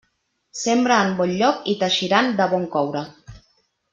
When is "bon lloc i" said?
1.19-1.77